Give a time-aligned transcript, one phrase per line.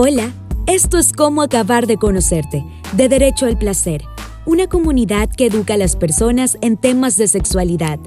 [0.00, 0.30] Hola,
[0.68, 4.04] esto es Cómo acabar de conocerte, de Derecho al Placer,
[4.46, 7.98] una comunidad que educa a las personas en temas de sexualidad,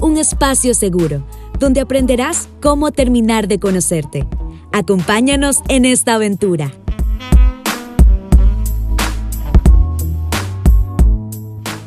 [0.00, 1.24] un espacio seguro,
[1.60, 4.26] donde aprenderás cómo terminar de conocerte.
[4.72, 6.72] Acompáñanos en esta aventura.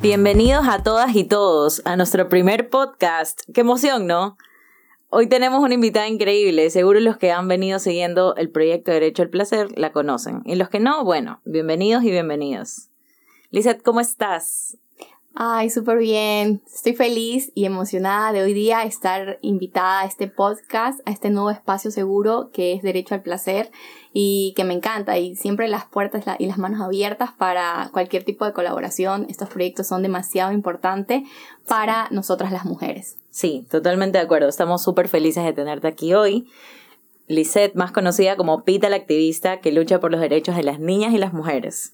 [0.02, 3.42] Bienvenidos a todas y todos a nuestro primer podcast.
[3.54, 4.38] Qué emoción, ¿no?
[5.12, 6.70] Hoy tenemos una invitada increíble.
[6.70, 10.44] Seguro los que han venido siguiendo el proyecto Derecho al Placer la conocen.
[10.46, 12.90] Y los que no, bueno, bienvenidos y bienvenidos.
[13.50, 14.78] Lizeth, ¿cómo estás?
[15.34, 16.62] Ay, súper bien.
[16.72, 21.50] Estoy feliz y emocionada de hoy día estar invitada a este podcast, a este nuevo
[21.50, 23.72] espacio seguro que es Derecho al Placer
[24.14, 28.46] y que me encanta y siempre las puertas y las manos abiertas para cualquier tipo
[28.46, 29.26] de colaboración.
[29.28, 31.24] Estos proyectos son demasiado importantes
[31.68, 33.19] para nosotras las mujeres.
[33.32, 34.48] Sí, totalmente de acuerdo.
[34.48, 36.48] Estamos súper felices de tenerte aquí hoy.
[37.28, 41.14] Lisette, más conocida como Pita la activista que lucha por los derechos de las niñas
[41.14, 41.94] y las mujeres.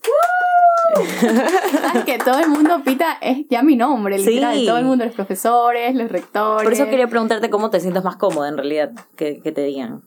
[2.05, 4.65] que todo el mundo Pita es ya mi nombre, literal.
[4.65, 6.63] Todo el mundo, los profesores, los rectores.
[6.63, 10.03] Por eso quería preguntarte cómo te sientes más cómoda en realidad que, que te digan.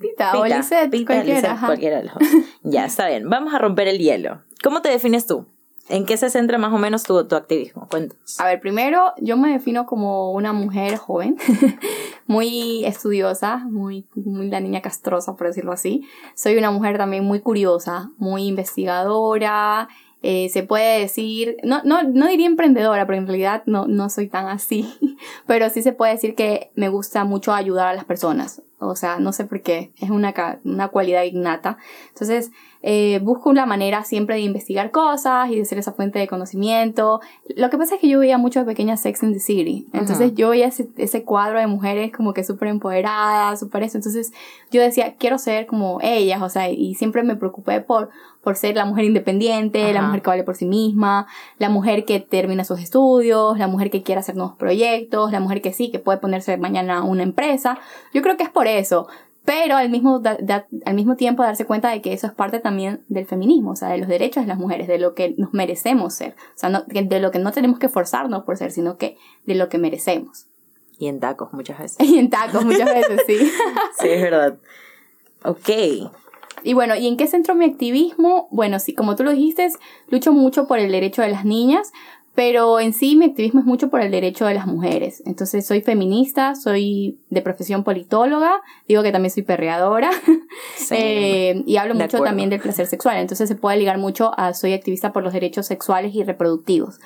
[0.00, 1.60] Pita, o Lisette, Pita, cualquiera.
[1.64, 2.14] cualquiera de los
[2.62, 3.28] Ya, está bien.
[3.28, 4.40] Vamos a romper el hielo.
[4.64, 5.46] ¿Cómo te defines tú?
[5.88, 7.88] ¿En qué se centra más o menos tu, tu activismo?
[7.90, 8.40] Cuéntanos.
[8.40, 11.36] A ver, primero, yo me defino como una mujer joven,
[12.26, 16.06] muy estudiosa, muy, muy la niña castrosa, por decirlo así.
[16.34, 19.88] Soy una mujer también muy curiosa, muy investigadora,
[20.22, 24.28] eh, se puede decir, no, no, no diría emprendedora, pero en realidad no, no soy
[24.28, 24.88] tan así,
[25.46, 28.62] pero sí se puede decir que me gusta mucho ayudar a las personas.
[28.78, 30.32] O sea, no sé por qué, es una,
[30.64, 31.78] una cualidad innata.
[32.08, 32.50] Entonces,
[32.82, 37.20] eh, busco la manera siempre de investigar cosas y de ser esa fuente de conocimiento.
[37.56, 39.86] Lo que pasa es que yo veía mucho de pequeña Sex in the City.
[39.92, 43.98] Entonces yo veía ese, ese, cuadro de mujeres como que súper empoderadas, súper eso.
[43.98, 44.32] Entonces
[44.72, 48.10] yo decía, quiero ser como ellas, o sea, y siempre me preocupé por,
[48.42, 52.18] por ser la mujer independiente, la mujer que vale por sí misma, la mujer que
[52.18, 56.00] termina sus estudios, la mujer que quiere hacer nuevos proyectos, la mujer que sí, que
[56.00, 57.78] puede ponerse mañana una empresa.
[58.12, 59.06] Yo creo que es por eso
[59.44, 60.22] pero al mismo,
[60.84, 63.88] al mismo tiempo darse cuenta de que eso es parte también del feminismo, o sea,
[63.88, 67.20] de los derechos de las mujeres, de lo que nos merecemos ser, o sea, de
[67.20, 70.46] lo que no tenemos que forzarnos por ser, sino que de lo que merecemos.
[70.98, 71.98] Y en tacos muchas veces.
[72.08, 73.36] Y en tacos muchas veces, sí.
[74.00, 74.58] sí, es verdad.
[75.44, 75.68] Ok.
[76.62, 78.46] Y bueno, ¿y en qué centro mi activismo?
[78.52, 79.68] Bueno, sí, como tú lo dijiste,
[80.08, 81.92] lucho mucho por el derecho de las niñas,
[82.34, 85.22] pero en sí mi activismo es mucho por el derecho de las mujeres.
[85.26, 90.10] Entonces soy feminista, soy de profesión politóloga, digo que también soy perreadora
[90.90, 93.18] eh, y hablo mucho también del placer sexual.
[93.18, 97.00] Entonces se puede ligar mucho a soy activista por los derechos sexuales y reproductivos.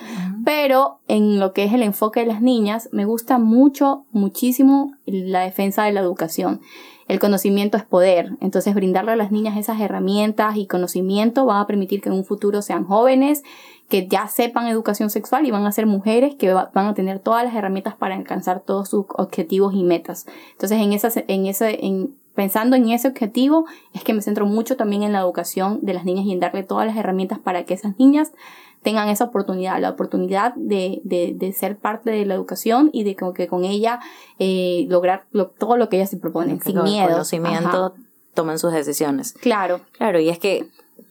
[0.44, 5.40] Pero en lo que es el enfoque de las niñas, me gusta mucho, muchísimo la
[5.40, 6.60] defensa de la educación
[7.08, 8.32] el conocimiento es poder.
[8.40, 12.24] Entonces, brindarle a las niñas esas herramientas y conocimiento va a permitir que en un
[12.24, 13.42] futuro sean jóvenes,
[13.88, 17.44] que ya sepan educación sexual y van a ser mujeres que van a tener todas
[17.44, 20.26] las herramientas para alcanzar todos sus objetivos y metas.
[20.52, 24.76] Entonces, en esa, en ese, en, pensando en ese objetivo, es que me centro mucho
[24.76, 27.74] también en la educación de las niñas y en darle todas las herramientas para que
[27.74, 28.32] esas niñas
[28.82, 33.16] tengan esa oportunidad, la oportunidad de, de, de ser parte de la educación y de
[33.16, 34.00] que con ella
[34.38, 35.24] eh, lograr
[35.58, 37.08] todo lo que ellas se proponen, sin miedo.
[37.08, 37.94] conocimiento
[38.34, 39.32] tomen sus decisiones.
[39.32, 39.80] Claro.
[39.98, 40.68] Claro, y es que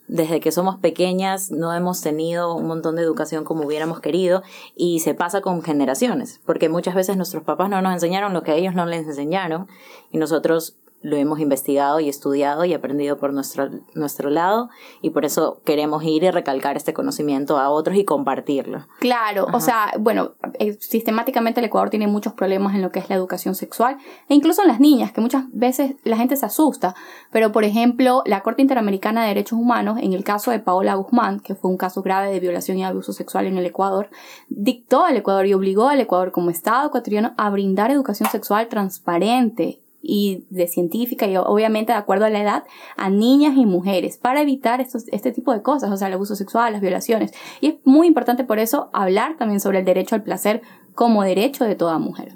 [0.08, 4.44] desde que somos pequeñas no hemos tenido un montón de educación como hubiéramos querido
[4.76, 8.56] y se pasa con generaciones, porque muchas veces nuestros papás no nos enseñaron lo que
[8.56, 9.68] ellos no les enseñaron
[10.12, 14.70] y nosotros lo hemos investigado y estudiado y aprendido por nuestro, nuestro lado
[15.04, 18.88] y por eso queremos ir y recalcar este conocimiento a otros y compartirlo.
[19.00, 23.08] Claro, o sea, bueno, eh, sistemáticamente el Ecuador tiene muchos problemas en lo que es
[23.08, 23.98] la educación sexual
[24.30, 26.96] e incluso en las niñas, que muchas veces la gente se asusta,
[27.32, 31.40] pero por ejemplo, la Corte Interamericana de Derechos Humanos, en el caso de Paola Guzmán,
[31.40, 34.10] que fue un caso grave de violación y abuso sexual en el Ecuador,
[34.50, 39.85] dictó al Ecuador y obligó al Ecuador como Estado ecuatoriano a brindar educación sexual transparente
[40.08, 42.64] y de científica y obviamente de acuerdo a la edad
[42.98, 46.36] a niñas y mujeres para evitar estos, este tipo de cosas, o sea, el abuso
[46.36, 47.32] sexual, las violaciones.
[47.62, 50.62] Y es muy importante por eso hablar también sobre el derecho al placer
[50.94, 52.36] como derecho de toda mujer.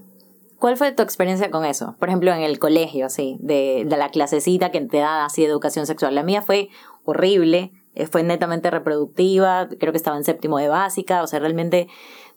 [0.59, 1.95] ¿Cuál fue tu experiencia con eso?
[1.99, 6.15] Por ejemplo, en el colegio, así, de, la clasecita que te da así educación sexual.
[6.15, 6.67] La mía fue
[7.05, 11.87] horrible, eh, fue netamente reproductiva, creo que estaba en séptimo de básica, o sea, realmente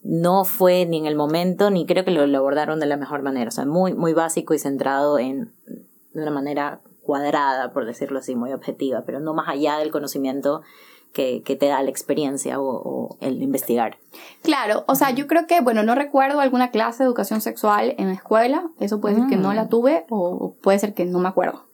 [0.02, 3.48] no fue ni en el momento, ni creo que lo, abordaron de la mejor manera.
[3.48, 5.52] O sea, muy, muy básico y centrado en,
[6.12, 10.62] de una manera cuadrada, por decirlo así, muy objetiva, pero no más allá del conocimiento
[11.12, 13.98] que, que te da la experiencia o, el investigar.
[14.42, 18.08] Claro, o sea, yo creo que, bueno, no recuerdo alguna clase de educación sexual en
[18.08, 19.68] la escuela, eso puede ser que no la mm.
[19.68, 21.66] tuve o puede ser que no me acuerdo.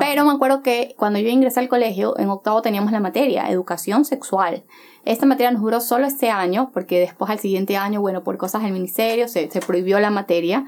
[0.00, 4.04] Pero me acuerdo que cuando yo ingresé al colegio, en octavo teníamos la materia, educación
[4.04, 4.64] sexual.
[5.04, 8.62] Esta materia nos duró solo este año, porque después al siguiente año, bueno, por cosas
[8.62, 10.64] del ministerio, se, se prohibió la materia.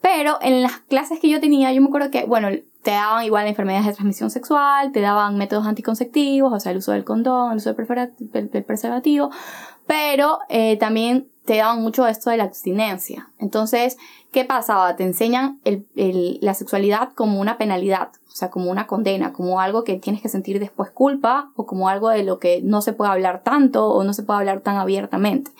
[0.00, 2.48] Pero en las clases que yo tenía, yo me acuerdo que, bueno,
[2.82, 6.92] te daban igual enfermedades de transmisión sexual, te daban métodos anticonceptivos, o sea, el uso
[6.92, 9.30] del condón, el uso del preservativo,
[9.86, 13.30] pero eh, también te daban mucho esto de la abstinencia.
[13.38, 13.96] Entonces,
[14.32, 14.96] ¿qué pasaba?
[14.96, 15.60] Te enseñan
[16.04, 20.28] la sexualidad como una penalidad, o sea, como una condena, como algo que tienes que
[20.28, 24.04] sentir después culpa o como algo de lo que no se puede hablar tanto o
[24.04, 25.50] no se puede hablar tan abiertamente.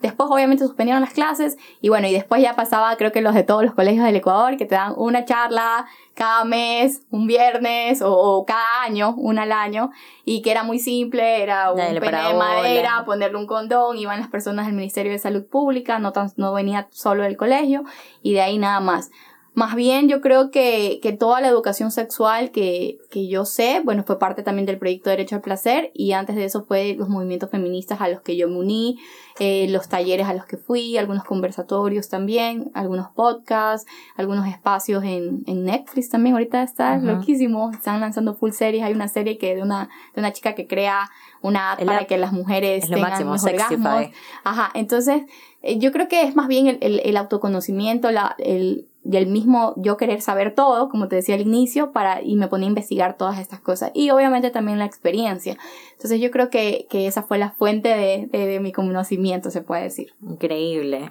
[0.00, 3.42] Después obviamente suspendieron las clases y bueno, y después ya pasaba creo que los de
[3.42, 8.44] todos los colegios del Ecuador que te dan una charla cada mes, un viernes o,
[8.46, 9.90] cada año, una al año
[10.24, 14.28] y que era muy simple, era un pene de madera, ponerle un condón, iban las
[14.28, 17.84] personas del Ministerio de Salud Pública, no, no venía solo del colegio
[18.22, 19.10] y de ahí nada más.
[19.54, 24.04] Más bien yo creo que, que toda la educación sexual que, que, yo sé, bueno,
[24.06, 27.50] fue parte también del proyecto Derecho al Placer y antes de eso fue los movimientos
[27.50, 29.00] feministas a los que yo me uní,
[29.40, 35.42] eh, los talleres a los que fui, algunos conversatorios también, algunos podcasts, algunos espacios en,
[35.46, 39.62] en Netflix también, ahorita está loquísimo, están lanzando full series, hay una serie que de
[39.62, 41.10] una, de una chica que crea
[41.42, 44.14] una app para que las mujeres tengan máximo, orgasmos.
[44.44, 45.22] Ajá, entonces
[45.62, 49.26] eh, yo creo que es más bien el, el, el autoconocimiento, la, el y el
[49.26, 52.68] mismo yo querer saber todo, como te decía al inicio, para, y me ponía a
[52.68, 53.90] investigar todas estas cosas.
[53.94, 55.56] Y obviamente también la experiencia.
[55.92, 59.84] Entonces yo creo que, que esa fue la fuente de, de, mi conocimiento, se puede
[59.84, 60.12] decir.
[60.20, 61.10] Increíble.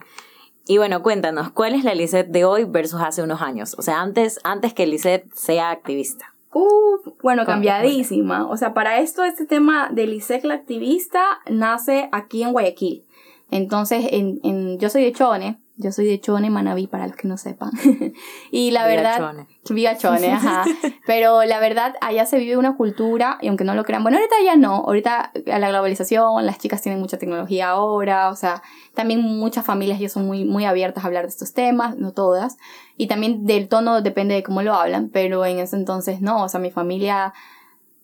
[0.67, 3.73] Y bueno, cuéntanos, ¿cuál es la Lisette de hoy versus hace unos años?
[3.79, 6.35] O sea, antes, antes que Lisette sea activista.
[6.53, 8.47] Uh, bueno, cambiadísima.
[8.47, 13.05] O sea, para esto, este tema de Lisette la activista nace aquí en Guayaquil.
[13.50, 17.27] Entonces, en, en, yo soy de Chone, yo soy de Chone, Manaví, para los que
[17.27, 17.71] no sepan.
[18.51, 19.18] y la verdad...
[19.18, 19.47] Chone.
[19.69, 20.65] Viva Chone, ajá.
[21.06, 24.35] Pero la verdad, allá se vive una cultura, y aunque no lo crean, bueno, ahorita
[24.44, 28.63] ya no, ahorita a la globalización, las chicas tienen mucha tecnología ahora, o sea,
[28.95, 32.57] también muchas familias ya son muy, muy abiertas a hablar de estos temas, no todas.
[32.97, 36.50] Y también del tono depende de cómo lo hablan, pero en ese entonces no, o
[36.50, 37.33] sea, mi familia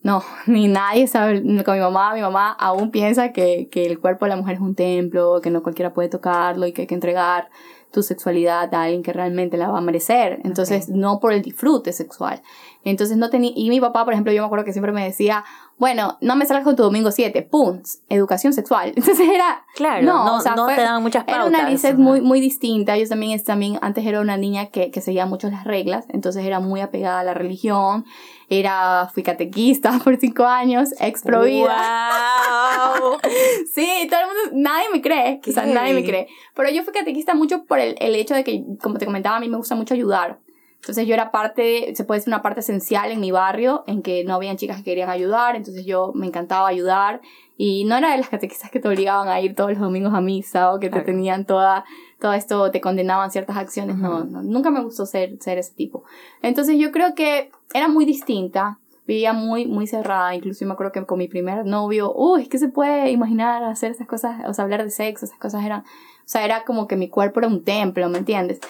[0.04, 4.26] no, ni nadie sabe, con mi mamá, mi mamá aún piensa que, que el cuerpo
[4.26, 6.94] de la mujer es un templo, que no cualquiera puede tocarlo y que hay que
[6.94, 7.48] entregar
[7.90, 10.40] tu sexualidad a alguien que realmente la va a merecer.
[10.44, 12.42] Entonces, no por el disfrute sexual.
[12.84, 15.44] Entonces, no tenía, y mi papá, por ejemplo, yo me acuerdo que siempre me decía,
[15.76, 18.92] bueno, no me salgas con tu domingo 7, pum, educación sexual.
[18.96, 21.48] Entonces era, claro, no, no, te daban muchas pautas.
[21.48, 22.96] Era una Lizette muy, muy distinta.
[22.96, 26.60] Yo también, también, antes era una niña que, que seguía mucho las reglas, entonces era
[26.60, 28.04] muy apegada a la religión.
[28.50, 33.18] Era, fui catequista por cinco años, ex pro Wow.
[33.74, 36.28] sí, todo el mundo, nadie me cree, quizás nadie me cree.
[36.54, 39.40] Pero yo fui catequista mucho por el, el hecho de que, como te comentaba, a
[39.40, 40.38] mí me gusta mucho ayudar.
[40.84, 44.22] Entonces yo era parte, se puede decir una parte esencial en mi barrio, en que
[44.24, 47.22] no habían chicas que querían ayudar, entonces yo me encantaba ayudar.
[47.56, 50.20] Y no era de las catequistas que te obligaban a ir todos los domingos a
[50.20, 51.86] misa o que te tenían toda,
[52.20, 56.04] todo esto, te condenaban ciertas acciones, no, no, nunca me gustó ser, ser ese tipo.
[56.42, 61.06] Entonces yo creo que era muy distinta, vivía muy, muy cerrada, incluso me acuerdo que
[61.06, 64.64] con mi primer novio, uy, es que se puede imaginar hacer esas cosas, o sea,
[64.64, 65.84] hablar de sexo, esas cosas eran
[66.24, 68.60] o sea, era como que mi cuerpo era un templo, ¿me entiendes?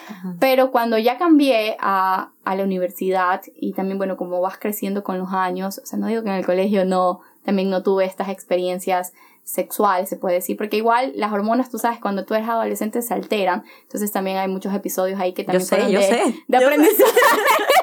[0.41, 5.19] Pero cuando ya cambié a, a la universidad y también, bueno, como vas creciendo con
[5.19, 8.29] los años, o sea, no digo que en el colegio no, también no tuve estas
[8.29, 9.13] experiencias
[9.45, 13.15] sexuales, se puede decir, porque igual las hormonas, tú sabes, cuando tú eres adolescente se
[13.15, 16.57] alteran, entonces también hay muchos episodios ahí que también yo sé, yo de, sé, de
[16.57, 17.13] aprendizaje.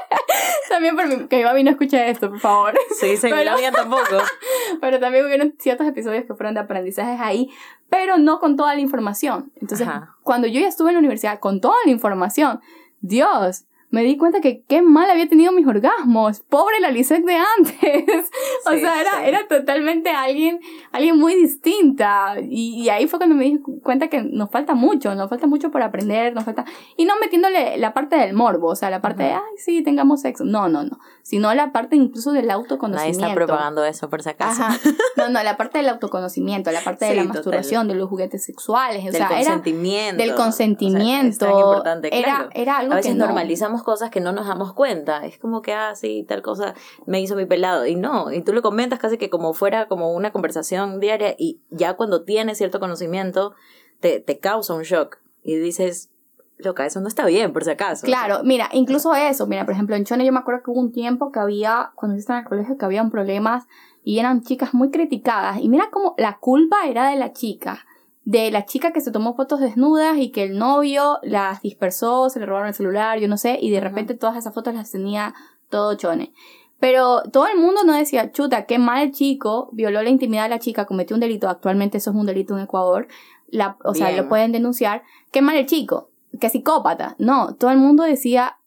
[0.71, 2.73] también por mi, que mi mami no escuche esto, por favor.
[2.99, 4.17] Sí, sí, pero, la mía tampoco.
[4.81, 7.49] pero también hubieron ciertos episodios que fueron de aprendizajes ahí,
[7.89, 9.51] pero no con toda la información.
[9.61, 9.87] Entonces,
[10.23, 12.61] cuando yo ya estuve en la universidad con toda la información,
[13.01, 16.39] Dios, me di cuenta que qué mal había tenido mis orgasmos.
[16.39, 18.25] Pobre la Lisette de antes.
[18.65, 20.61] o sea, era, era totalmente alguien,
[20.93, 22.35] alguien muy distinta.
[22.41, 25.71] Y, y, ahí fue cuando me di cuenta que nos falta mucho, nos falta mucho
[25.71, 26.63] por aprender, nos falta...
[26.95, 30.21] Y no metiéndole la parte del morbo, o sea, la parte de, ay, sí, tengamos
[30.21, 30.45] sexo.
[30.45, 30.97] No, no, no.
[31.21, 33.19] Sino la parte incluso del autoconocimiento.
[33.19, 34.63] Nadie está propagando eso, por si acaso.
[34.63, 34.77] Ajá.
[35.17, 39.05] No, no, la parte del autoconocimiento, la parte de la masturbación, de los juguetes sexuales.
[39.05, 40.23] O del consentimiento.
[40.23, 41.45] del consentimiento.
[41.45, 42.49] es importante, claro.
[42.53, 45.25] Era, era algo A veces que normalizamos cosas que no nos damos cuenta.
[45.25, 46.73] Es como que, ah, sí, tal cosa
[47.05, 47.85] me hizo mi pelado.
[47.85, 51.61] Y no, y tú le comentas casi que como fuera como una conversación diaria y
[51.69, 53.53] ya cuando tienes cierto conocimiento
[53.99, 56.09] te, te causa un shock y dices,
[56.57, 58.05] loca, eso no está bien, por si acaso.
[58.05, 60.91] Claro, mira, incluso eso, mira, por ejemplo, en Chone yo me acuerdo que hubo un
[60.91, 63.65] tiempo que había, cuando yo en el colegio, que habían problemas
[64.03, 65.59] y eran chicas muy criticadas.
[65.59, 67.85] Y mira cómo la culpa era de la chica
[68.23, 72.39] de la chica que se tomó fotos desnudas y que el novio las dispersó, se
[72.39, 75.33] le robaron el celular, yo no sé, y de repente todas esas fotos las tenía
[75.69, 76.33] todo chone.
[76.79, 80.49] Pero todo el mundo no decía, chuta, qué mal el chico, violó la intimidad de
[80.49, 83.07] la chica, cometió un delito, actualmente eso es un delito en Ecuador,
[83.47, 86.09] la, o sea, lo pueden denunciar, qué mal el chico,
[86.39, 87.15] qué psicópata.
[87.19, 88.57] No, todo el mundo decía,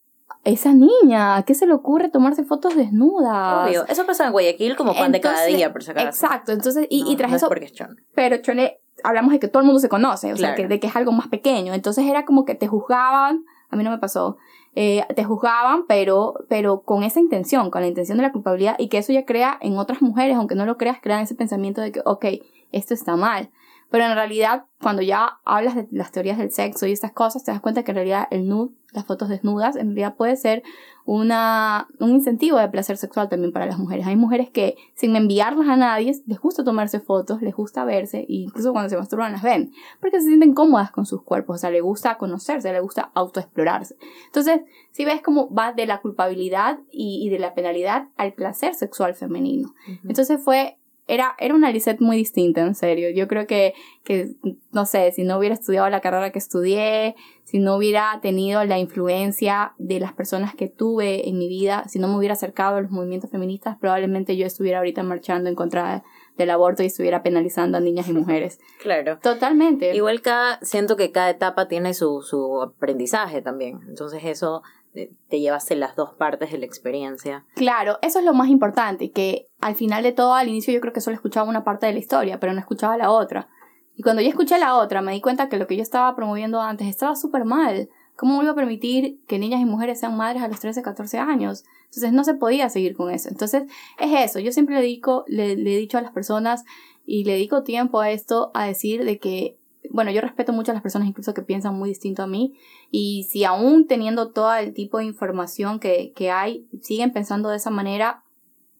[0.45, 3.67] esa niña, ¿a qué se le ocurre tomarse fotos desnudas?
[3.67, 6.07] Obvio, eso pasa en Guayaquil como pan de cada día, por si acaso.
[6.07, 7.49] Exacto, entonces, y, y tras eso...
[8.13, 10.87] Pero Chone, hablamos de que todo el mundo se conoce, o sea, que, de que
[10.87, 14.37] es algo más pequeño, entonces era como que te juzgaban, a mí no me pasó,
[14.75, 18.87] eh, te juzgaban, pero, pero con esa intención, con la intención de la culpabilidad, y
[18.87, 21.91] que eso ya crea en otras mujeres, aunque no lo creas, crean ese pensamiento de
[21.91, 22.25] que, ok,
[22.71, 23.49] esto está mal.
[23.89, 27.51] Pero en realidad, cuando ya hablas de las teorías del sexo y estas cosas, te
[27.51, 30.63] das cuenta que en realidad el nude, las fotos desnudas, en realidad puede ser
[31.05, 34.07] una, un incentivo de placer sexual también para las mujeres.
[34.07, 38.25] Hay mujeres que, sin enviarlas a nadie, les gusta tomarse fotos, les gusta verse, e
[38.27, 41.71] incluso cuando se masturban las ven, porque se sienten cómodas con sus cuerpos, o sea,
[41.71, 43.97] les gusta conocerse, les gusta autoexplorarse.
[44.27, 44.61] Entonces,
[44.91, 49.73] si ves cómo va de la culpabilidad y, de la penalidad al placer sexual femenino.
[50.03, 50.77] Entonces fue
[51.07, 53.09] era, era una Lisette muy distinta, en serio.
[53.11, 54.31] Yo creo que, que,
[54.71, 58.79] no sé, si no hubiera estudiado la carrera que estudié, si no hubiera tenido la
[58.79, 62.81] influencia de las personas que tuve en mi vida, si no me hubiera acercado a
[62.81, 66.03] los movimientos feministas, probablemente yo estuviera ahorita marchando en contra
[66.37, 68.59] del aborto y estuviera penalizando a niñas y mujeres.
[68.81, 69.19] Claro.
[69.21, 69.95] Totalmente.
[69.95, 73.79] Igual cada, siento que cada etapa tiene su, su aprendizaje también.
[73.87, 74.63] Entonces eso
[75.29, 77.45] te llevas las dos partes de la experiencia.
[77.55, 80.93] Claro, eso es lo más importante, que al final de todo, al inicio yo creo
[80.93, 83.49] que solo escuchaba una parte de la historia, pero no escuchaba la otra.
[83.95, 86.61] Y cuando yo escuché la otra, me di cuenta que lo que yo estaba promoviendo
[86.61, 87.89] antes estaba súper mal.
[88.15, 91.65] ¿Cómo iba a permitir que niñas y mujeres sean madres a los 13, 14 años?
[91.85, 93.29] Entonces no se podía seguir con eso.
[93.29, 93.63] Entonces
[93.99, 94.39] es eso.
[94.39, 96.63] Yo siempre le, dedico, le he dicho a las personas
[97.05, 99.57] y le dedico tiempo a esto, a decir de que
[99.91, 102.55] bueno, yo respeto mucho a las personas incluso que piensan muy distinto a mí
[102.91, 107.57] y si aún teniendo todo el tipo de información que, que hay, siguen pensando de
[107.57, 108.23] esa manera,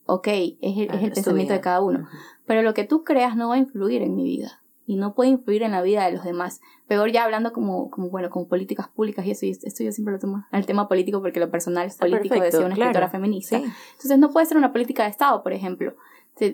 [0.05, 2.07] ok, es el, es el pensamiento de cada uno.
[2.45, 5.31] Pero lo que tú creas no va a influir en mi vida y no puede
[5.31, 6.61] influir en la vida de los demás.
[6.87, 10.13] Peor ya hablando como, como bueno, como políticas públicas y eso, y esto yo siempre
[10.13, 13.57] lo tomo al tema político porque lo personal es político, decía una escritora feminista.
[13.57, 15.95] Entonces no puede ser una política de Estado, por ejemplo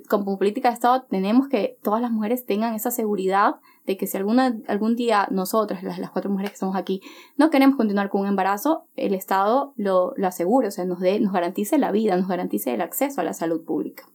[0.07, 4.17] como política de Estado tenemos que todas las mujeres tengan esa seguridad de que si
[4.17, 7.01] alguna, algún día nosotras, las, las cuatro mujeres que estamos aquí,
[7.35, 11.19] no queremos continuar con un embarazo, el Estado lo, lo asegure, o sea, nos, dé,
[11.19, 14.05] nos garantice la vida, nos garantice el acceso a la salud pública.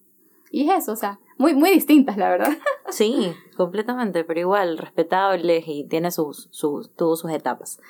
[0.50, 2.52] Y es eso, o sea, muy, muy distintas, la verdad.
[2.88, 7.80] Sí, completamente, pero igual, respetables y tiene sus, sus, sus etapas.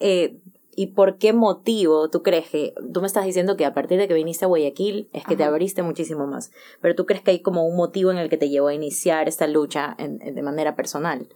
[0.00, 0.38] Eh,
[0.76, 4.08] ¿Y por qué motivo tú crees que, tú me estás diciendo que a partir de
[4.08, 7.40] que viniste a Guayaquil es que te abriste muchísimo más, pero tú crees que hay
[7.40, 11.28] como un motivo en el que te llevó a iniciar esta lucha de manera personal?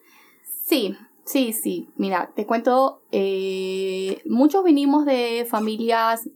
[0.66, 1.88] Sí, sí, sí.
[1.97, 6.28] Mira, te cuento, eh, muchos vinimos de familias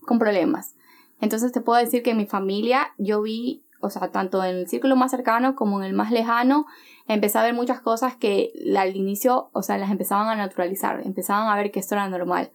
[0.00, 0.74] con problemas.
[1.20, 4.68] Entonces te puedo decir que en mi familia yo vi, o sea, tanto en el
[4.68, 6.66] círculo más cercano como en el más lejano,
[7.08, 11.48] empecé a ver muchas cosas que al inicio, o sea, las empezaban a naturalizar, empezaban
[11.48, 12.50] a ver que esto era normal.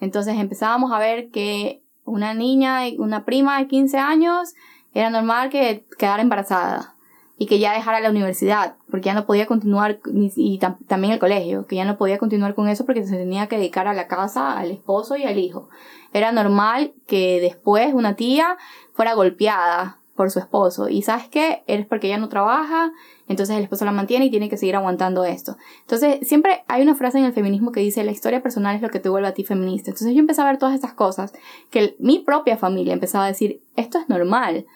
[0.00, 4.54] Entonces empezábamos a ver que una niña, una prima de 15 años,
[4.92, 6.94] era normal que quedara embarazada
[7.36, 9.98] y que ya dejara la universidad, porque ya no podía continuar,
[10.36, 13.56] y también el colegio, que ya no podía continuar con eso porque se tenía que
[13.56, 15.68] dedicar a la casa, al esposo y al hijo.
[16.12, 18.56] Era normal que después una tía
[18.92, 20.88] fuera golpeada por su esposo.
[20.88, 22.92] Y sabes qué, eres porque ella no trabaja,
[23.28, 25.56] entonces el esposo la mantiene y tiene que seguir aguantando esto.
[25.80, 28.90] Entonces, siempre hay una frase en el feminismo que dice, la historia personal es lo
[28.90, 29.90] que te vuelve a ti feminista.
[29.90, 31.32] Entonces yo empecé a ver todas estas cosas
[31.70, 34.66] que mi propia familia empezaba a decir, esto es normal.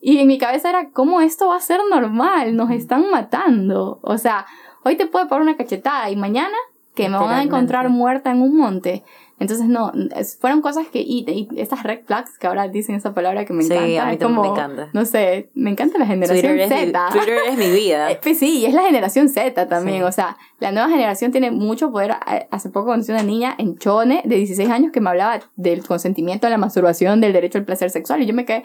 [0.00, 2.54] Y en mi cabeza era, ¿cómo esto va a ser normal?
[2.56, 3.98] Nos están matando.
[4.02, 4.46] O sea,
[4.84, 6.56] hoy te puede poner una cachetada y mañana
[6.94, 9.04] que me van a encontrar muerta en un monte.
[9.38, 9.92] Entonces, no,
[10.40, 13.86] fueron cosas que, y, estas red flags que ahora dicen esa palabra que me encanta.
[13.86, 14.88] Sí, a mí como, me encanta.
[14.94, 17.08] No sé, me encanta la generación Z.
[17.12, 18.10] Twitter es mi vida.
[18.16, 21.50] Eh, pues sí, y es la generación Z también, o sea, la nueva generación tiene
[21.50, 22.14] mucho poder.
[22.50, 26.46] Hace poco conocí una niña en Chone de 16 años que me hablaba del consentimiento,
[26.46, 28.62] de la masturbación, del derecho al placer sexual, y yo me quedé,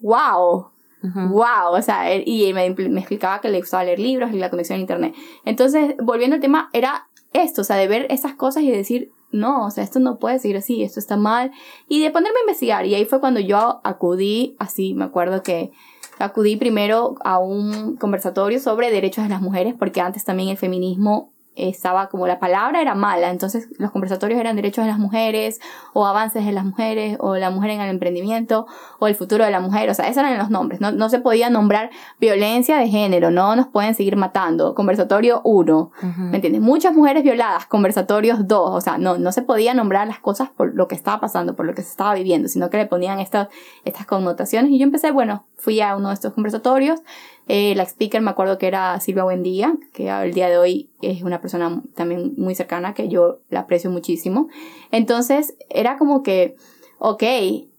[0.00, 0.70] wow,
[1.02, 4.76] Wow, o sea, y me, me, explicaba que le gustaba leer libros y la conexión
[4.78, 5.14] a internet.
[5.46, 9.66] Entonces, volviendo al tema, era esto, o sea, de ver esas cosas y decir, no,
[9.66, 11.52] o sea, esto no puede seguir así, esto está mal.
[11.88, 12.86] Y de ponerme a investigar.
[12.86, 15.72] Y ahí fue cuando yo acudí, así, me acuerdo que
[16.18, 21.32] acudí primero a un conversatorio sobre derechos de las mujeres, porque antes también el feminismo
[21.68, 25.60] estaba como la palabra era mala, entonces los conversatorios eran derechos de las mujeres,
[25.92, 28.66] o avances de las mujeres, o la mujer en el emprendimiento,
[28.98, 31.20] o el futuro de la mujer, o sea, esos eran los nombres, no, no se
[31.20, 35.92] podía nombrar violencia de género, no nos pueden seguir matando, conversatorio 1,
[36.30, 36.62] ¿me entiendes?
[36.62, 40.74] Muchas mujeres violadas, conversatorios 2, o sea, no, no se podía nombrar las cosas por
[40.74, 43.48] lo que estaba pasando, por lo que se estaba viviendo, sino que le ponían estas,
[43.84, 47.00] estas connotaciones, y yo empecé, bueno, fui a uno de estos conversatorios,
[47.48, 51.22] eh, la speaker me acuerdo que era Silvia Buendía, que al día de hoy es
[51.22, 54.48] una persona también muy cercana que yo la aprecio muchísimo.
[54.90, 56.56] Entonces era como que,
[56.98, 57.24] ok,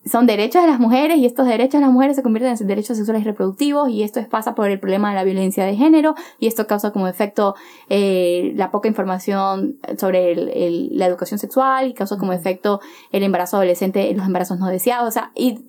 [0.06, 2.98] son derechos de las mujeres y estos derechos de las mujeres se convierten en derechos
[2.98, 6.48] sexuales y reproductivos y esto pasa por el problema de la violencia de género y
[6.48, 7.56] esto causa como efecto
[7.88, 14.12] eh, la poca información sobre la educación sexual y causa como efecto el embarazo adolescente,
[14.16, 15.60] los embarazos no deseados, o sea, y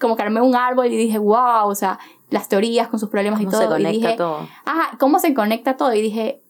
[0.00, 1.98] como que armé un árbol y dije, wow, o sea,
[2.30, 3.60] las teorías con sus problemas y todo.
[3.60, 4.48] Se conecta y dije, todo.
[4.64, 5.94] Ajá, ¿cómo se conecta todo?
[5.94, 6.40] Y dije,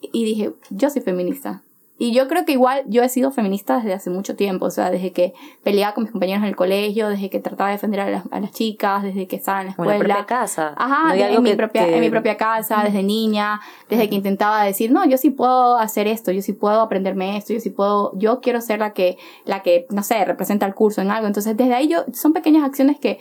[0.00, 1.62] y dije, yo soy feminista.
[1.98, 4.90] Y yo creo que igual yo he sido feminista desde hace mucho tiempo, o sea,
[4.90, 8.10] desde que peleaba con mis compañeros en el colegio, desde que trataba de defender a
[8.10, 9.94] las, a las chicas, desde que estaba en la escuela.
[9.94, 10.74] en propia casa.
[10.76, 15.06] Ajá, en, mi propia, en mi propia casa, desde niña, desde que intentaba decir, no,
[15.06, 18.60] yo sí puedo hacer esto, yo sí puedo aprenderme esto, yo sí puedo, yo quiero
[18.60, 21.26] ser la que, la que, no sé, representa el curso en algo.
[21.26, 23.18] Entonces, desde ahí yo, son pequeñas acciones que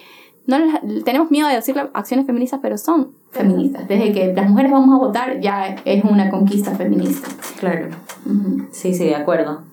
[0.47, 0.57] no
[1.03, 3.87] tenemos miedo de decir acciones feministas, pero son feministas.
[3.87, 7.27] Desde que las mujeres vamos a votar ya es una conquista feminista.
[7.59, 7.89] Claro.
[8.71, 9.63] Sí, sí, de acuerdo.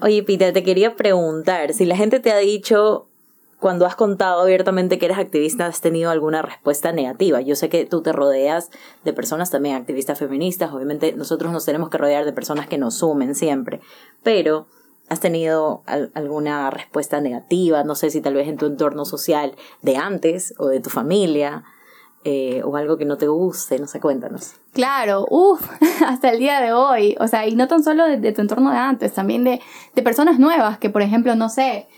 [0.00, 3.06] Oye, Pita, te quería preguntar, si la gente te ha dicho
[3.60, 7.40] cuando has contado abiertamente que eres activista, has tenido alguna respuesta negativa.
[7.40, 8.70] Yo sé que tú te rodeas
[9.04, 12.94] de personas también activistas feministas, obviamente nosotros nos tenemos que rodear de personas que nos
[12.94, 13.80] sumen siempre,
[14.24, 14.66] pero
[15.08, 15.82] ¿Has tenido
[16.14, 17.84] alguna respuesta negativa?
[17.84, 21.64] No sé si tal vez en tu entorno social de antes o de tu familia.
[22.24, 24.52] Eh, o algo que no te guste, no sé, cuéntanos.
[24.72, 25.68] Claro, uff,
[26.06, 28.76] hasta el día de hoy, o sea, y no tan solo de, tu entorno de
[28.76, 29.60] antes, también de,
[29.96, 31.88] de, personas nuevas que, por ejemplo, no sé,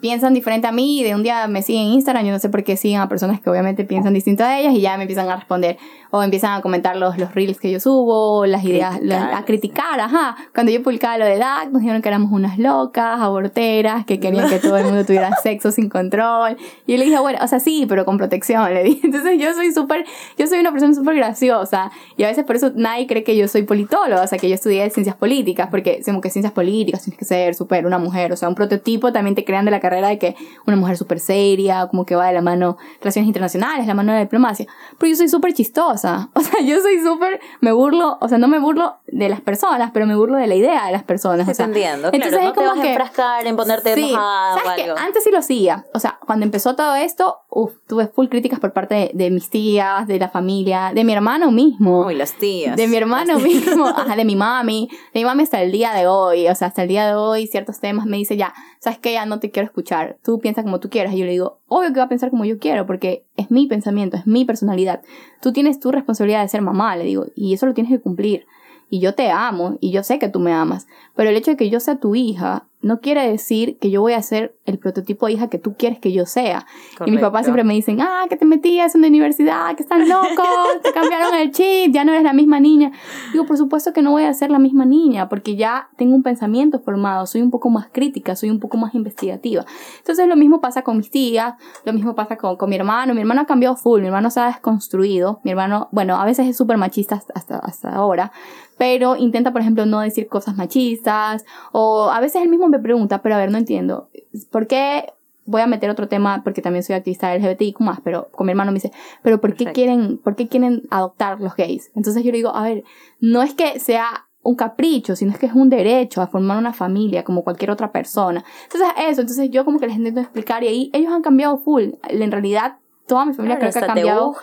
[0.00, 2.48] piensan diferente a mí y de un día me siguen en Instagram, yo no sé
[2.48, 5.28] por qué siguen a personas que obviamente piensan distinto a ellas y ya me empiezan
[5.28, 5.76] a responder
[6.10, 10.36] o empiezan a comentar los, los reels que yo subo, las ideas, a criticar, ajá.
[10.54, 14.48] Cuando yo publicaba lo de DAC, nos dijeron que éramos unas locas, aborteras, que querían
[14.48, 16.56] que todo el mundo tuviera sexo sin control.
[16.86, 19.00] Y yo le dije, bueno, o sea, sí, pero con protección, le dije.
[19.02, 20.04] Entonces yo soy súper,
[20.38, 23.48] yo soy una persona súper graciosa y a veces por eso nadie cree que yo
[23.48, 27.18] soy politóloga, o sea, que yo estudié ciencias políticas, porque como que ciencias políticas tienes
[27.18, 30.08] que ser súper una mujer, o sea, un prototipo también te crean de la carrera
[30.08, 33.94] de que una mujer súper seria, como que va de la mano relaciones internacionales, la
[33.94, 34.66] mano de la diplomacia.
[34.98, 36.30] Pero yo soy súper chistosa.
[36.44, 39.92] O sea, yo soy súper, me burlo, o sea, no me burlo de las personas,
[39.94, 41.48] pero me burlo de la idea de las personas.
[41.48, 44.10] O sea, entiendo, entonces claro, no es como te vas a enfrascar en ponerte sí,
[44.10, 44.98] enojada o algo.
[44.98, 45.86] Antes sí lo hacía.
[45.94, 50.06] O sea, cuando empezó todo esto, uf, tuve full críticas por parte de, mis tías,
[50.06, 52.06] de la familia, de mi hermano mismo.
[52.06, 52.76] Uy, las tías.
[52.76, 54.88] De mi hermano mismo, ajá, de mi mami.
[55.12, 56.48] De mi mami hasta el día de hoy.
[56.48, 59.12] O sea, hasta el día de hoy, ciertos temas me dice ya, ¿sabes qué?
[59.12, 60.18] Ya no te quiero escuchar.
[60.22, 61.14] Tú piensa como tú quieras.
[61.14, 63.66] Y yo le digo, obvio que va a pensar como yo quiero, porque es mi
[63.66, 65.02] pensamiento, es mi personalidad.
[65.40, 68.46] Tú tienes tu responsabilidad de ser mamá, le digo, y eso lo tienes que cumplir.
[68.90, 70.86] Y yo te amo, y yo sé que tú me amas.
[71.16, 74.12] Pero el hecho de que yo sea tu hija no quiere decir que yo voy
[74.12, 76.66] a ser el prototipo de hija que tú quieres que yo sea.
[77.06, 80.06] Y mis papás siempre me dicen, ah, que te metías en la universidad, que están
[80.06, 80.46] locos,
[80.82, 82.92] te cambiaron el chip, ya no eres la misma niña.
[83.32, 86.22] Digo, por supuesto que no voy a ser la misma niña, porque ya tengo un
[86.22, 89.64] pensamiento formado, soy un poco más crítica, soy un poco más investigativa.
[89.98, 91.54] Entonces lo mismo pasa con mis tías,
[91.86, 93.14] lo mismo pasa con, con mi hermano.
[93.14, 95.40] Mi hermano ha cambiado full, mi hermano se ha desconstruido.
[95.42, 98.30] Mi hermano, bueno, a veces es súper machista hasta, hasta ahora,
[98.76, 103.22] pero intenta, por ejemplo, no decir cosas machistas, o a veces él mismo me pregunta,
[103.22, 104.08] pero a ver, no entiendo,
[104.50, 105.12] ¿por qué
[105.46, 108.72] voy a meter otro tema porque también soy activista LGBTIQ más, pero con mi hermano
[108.72, 111.90] me dice, pero ¿por qué quieren, por qué quieren adoptar los gays?
[111.94, 112.84] Entonces yo le digo, a ver,
[113.20, 116.72] no es que sea un capricho, sino es que es un derecho a formar una
[116.72, 118.44] familia como cualquier otra persona.
[118.64, 121.90] Entonces eso, entonces yo como que les intento explicar y ahí ellos han cambiado full.
[122.08, 124.34] En realidad toda mi familia creo que ha cambiado,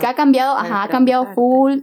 [0.00, 1.80] que ha cambiado, ajá, ha cambiado full.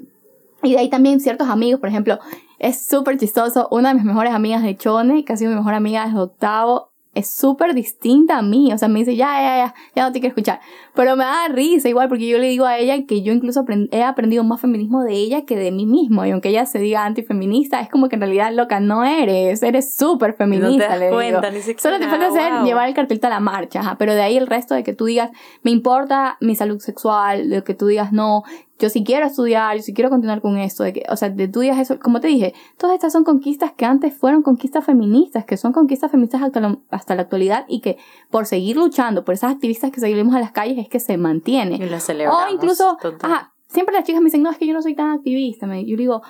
[0.64, 2.20] Y de ahí también ciertos amigos, por ejemplo,
[2.60, 3.68] es súper chistoso.
[3.72, 6.92] Una de mis mejores amigas de Chone, que ha sido mi mejor amiga desde octavo,
[7.18, 8.72] es súper distinta a mí.
[8.74, 10.60] O sea, me dice, ya, ya, ya, ya no te quiero escuchar.
[10.94, 14.04] Pero me da risa igual, porque yo le digo a ella que yo incluso he
[14.04, 16.26] aprendido más feminismo de ella que de mí mismo.
[16.26, 19.64] Y aunque ella se diga antifeminista, es como que en realidad, loca, no eres.
[19.64, 23.20] Eres súper feminista, no te das cuenta, Ni Solo te falta hacer, llevar el cartel
[23.24, 23.96] a la marcha.
[23.98, 25.32] Pero de ahí el resto de que tú digas,
[25.64, 28.44] me importa mi salud sexual, de que tú digas, no,
[28.80, 31.48] yo si quiero estudiar, yo si quiero continuar con esto, de que, o sea, de
[31.48, 35.46] tú digas eso, como te dije, todas estas son conquistas que antes fueron conquistas feministas,
[35.46, 37.98] que son conquistas feministas hasta la, hasta la actualidad y que
[38.30, 41.76] por seguir luchando por esas activistas que seguimos a las calles es que se mantiene.
[41.76, 42.46] Y lo celebramos.
[42.46, 45.12] O incluso, ajá, siempre las chicas me dicen, no, es que yo no soy tan
[45.12, 46.22] activista, me, yo digo,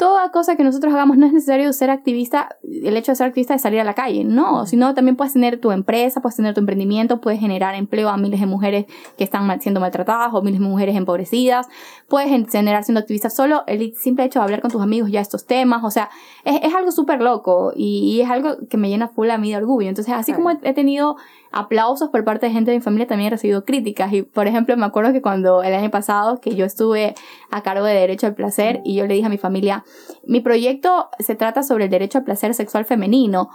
[0.00, 3.54] toda cosa que nosotros hagamos no es necesario ser activista, el hecho de ser activista
[3.54, 6.60] es salir a la calle, no, sino también puedes tener tu empresa, puedes tener tu
[6.60, 8.86] emprendimiento, puedes generar empleo a miles de mujeres
[9.18, 11.68] que están siendo maltratadas o miles de mujeres empobrecidas,
[12.08, 15.44] puedes generar siendo activista solo el simple hecho de hablar con tus amigos ya estos
[15.44, 16.08] temas, o sea,
[16.44, 19.58] es, es algo súper loco y, es algo que me llena full a mí de
[19.58, 19.90] orgullo.
[19.90, 21.16] Entonces, así como he tenido
[21.52, 24.12] aplausos por parte de gente de mi familia, también he recibido críticas.
[24.12, 27.14] Y, por ejemplo, me acuerdo que cuando el año pasado, que yo estuve
[27.50, 29.84] a cargo de Derecho al Placer, y yo le dije a mi familia,
[30.24, 33.50] mi proyecto se trata sobre el derecho al placer sexual femenino.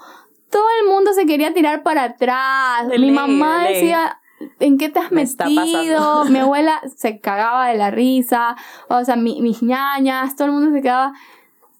[0.50, 2.88] Todo el mundo se quería tirar para atrás.
[2.98, 4.20] mi mamá decía,
[4.60, 6.26] ¿En qué te has metido?
[6.26, 8.56] Mi abuela se cagaba de la risa,
[8.90, 11.14] o sea, mis ñañas, todo el mundo se quedaba,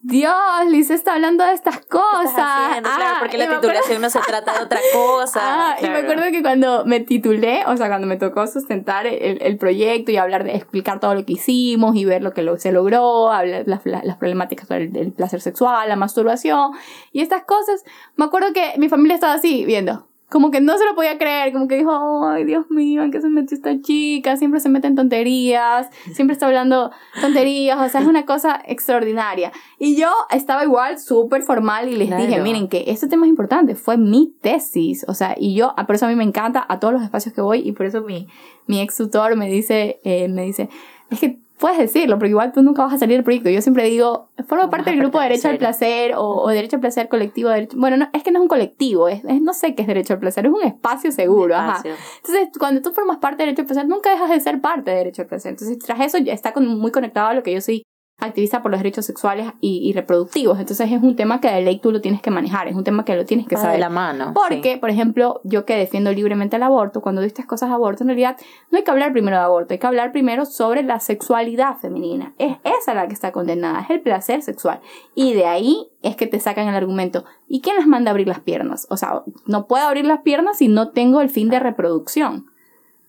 [0.08, 0.34] Dios,
[0.70, 2.36] Liz está hablando de estas cosas.
[2.36, 5.40] claro, ah, porque la titulación no se trata de otra cosa.
[5.42, 9.42] Ah, Y me acuerdo que cuando me titulé, o sea, cuando me tocó sustentar el,
[9.42, 12.56] el, proyecto y hablar de explicar todo lo que hicimos y ver lo que lo,
[12.58, 16.74] se logró, hablar las, las problemáticas del placer sexual, la masturbación
[17.12, 17.84] y estas cosas,
[18.16, 21.54] me acuerdo que mi familia estaba así viendo como que no se lo podía creer,
[21.54, 24.38] como que dijo, ay Dios mío, ¿en qué se metió esta chica?
[24.38, 29.52] Siempre se mete en tonterías, siempre está hablando tonterías, o sea, es una cosa extraordinaria.
[29.78, 33.76] Y yo estaba igual súper formal y les dije, miren que este tema es importante,
[33.76, 36.94] fue mi tesis, o sea, y yo, por eso a mí me encanta a todos
[36.94, 38.28] los espacios que voy y por eso mi,
[38.66, 40.70] mi ex tutor me dice, eh, me dice,
[41.12, 43.50] es que puedes decirlo, porque igual tú nunca vas a salir del proyecto.
[43.50, 47.08] Yo siempre digo, formo parte del grupo de Derecho al Placer o, Derecho al Placer
[47.08, 47.50] colectivo.
[47.76, 50.20] bueno, no, es que no es un colectivo, es, no sé qué es Derecho al
[50.20, 51.56] Placer, es un espacio seguro.
[51.56, 51.82] Ajá.
[52.18, 54.98] Entonces, cuando tú formas parte de Derecho al Placer, nunca dejas de ser parte de
[54.98, 55.52] Derecho al Placer.
[55.52, 57.84] Entonces, tras eso ya está muy conectado a lo que yo soy
[58.18, 60.60] activista por los derechos sexuales y, reproductivos.
[60.60, 63.04] Entonces es un tema que de ley tú lo tienes que manejar, es un tema
[63.04, 63.74] que lo tienes que saber.
[63.74, 64.34] de la mano.
[64.34, 68.04] Porque, por ejemplo, yo que defiendo libremente el aborto, cuando dices estas cosas de aborto,
[68.04, 68.38] en realidad
[68.72, 72.34] no hay que hablar primero de aborto, hay que hablar primero sobre la sexualidad femenina.
[72.38, 74.80] Es esa la que está condenada, es el placer sexual.
[75.14, 77.26] Y de ahí es que te sacan el argumento.
[77.48, 78.88] ¿Y quién les manda a abrir las piernas?
[78.90, 82.46] O sea, no puedo abrir las piernas si no tengo el fin de reproducción.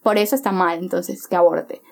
[0.03, 1.83] Por eso está mal, entonces, que aborte.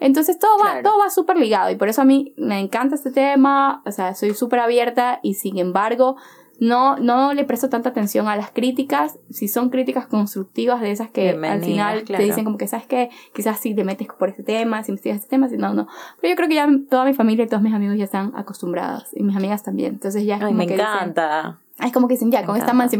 [0.00, 3.10] Entonces todo va, todo va súper ligado y por eso a mí me encanta este
[3.10, 6.16] tema, o sea, soy súper abierta y sin embargo
[6.60, 11.10] no, no le presto tanta atención a las críticas, si son críticas constructivas de esas
[11.10, 13.10] que al final te dicen como que, ¿sabes qué?
[13.32, 15.86] Quizás si te metes por este tema, si investigas este tema, si no, no.
[16.20, 19.04] Pero yo creo que ya toda mi familia y todos mis amigos ya están acostumbrados
[19.14, 21.58] y mis amigas también, entonces ya es como me encanta.
[21.80, 22.90] es como que dicen, ya, con esta man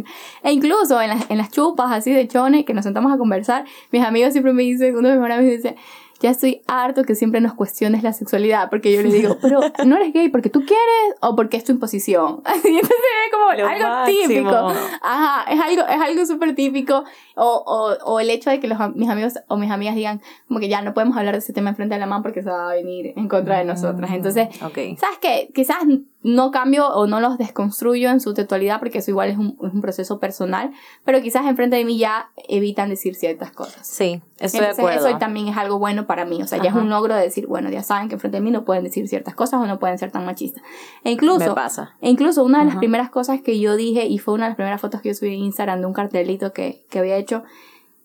[0.44, 3.64] E incluso en las, en las chupas así de chone que nos sentamos a conversar,
[3.90, 5.76] mis amigos siempre me dicen, uno de mis amigos me dice,
[6.20, 9.96] ya estoy harto que siempre nos cuestiones la sexualidad, porque yo le digo, pero no
[9.96, 12.42] eres gay porque tú quieres o porque es tu imposición.
[12.64, 12.90] y entonces
[13.26, 14.72] es como algo típico.
[15.02, 17.04] Ajá, es algo, es algo súper típico.
[17.36, 20.58] O, o, o, el hecho de que los, mis amigos o mis amigas digan, como
[20.58, 22.70] que ya no podemos hablar de ese tema enfrente de la mamá porque se va
[22.70, 24.10] a venir en contra de nosotras.
[24.12, 25.50] Entonces, ¿sabes qué?
[25.54, 25.78] Quizás
[26.22, 29.72] no cambio o no los desconstruyo en su totalidad porque eso igual es un, es
[29.72, 30.72] un proceso personal,
[31.04, 33.86] pero quizás enfrente de mí ya evitan decir ciertas cosas.
[33.86, 35.06] Sí, estoy de acuerdo.
[35.06, 37.46] Eso también es algo bueno para mí, o sea, ya es un logro de decir,
[37.46, 39.98] bueno, ya saben que enfrente de mí no pueden decir ciertas cosas o no pueden
[39.98, 40.62] ser tan machistas.
[41.04, 41.94] E incluso, Me pasa.
[42.00, 44.56] E incluso una de las primeras cosas que yo dije y fue una de las
[44.56, 47.44] primeras fotos que yo subí en Instagram de un cartelito que, que había hecho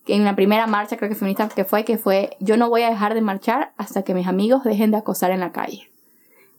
[0.06, 2.90] en la primera marcha, creo que feminista que fue, que fue, yo no voy a
[2.90, 5.93] dejar de marchar hasta que mis amigos dejen de acosar en la calle.